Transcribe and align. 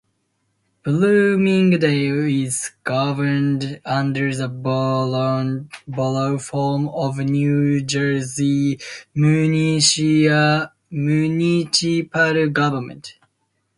Bloomingdale 0.81 2.21
is 2.27 2.71
governed 2.83 3.79
under 3.85 4.33
the 4.33 4.49
Borough 4.49 6.39
form 6.39 6.89
of 6.89 7.17
New 7.19 7.83
Jersey 7.83 8.79
municipal 9.13 10.65
government. 12.49 13.13